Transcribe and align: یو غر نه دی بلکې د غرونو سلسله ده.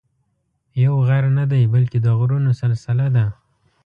یو 0.83 0.93
غر 1.07 1.23
نه 1.37 1.45
دی 1.51 1.63
بلکې 1.73 1.97
د 2.01 2.07
غرونو 2.19 2.51
سلسله 2.61 3.05
ده. 3.15 3.25